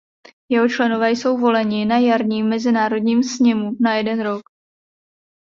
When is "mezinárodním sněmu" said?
2.49-3.71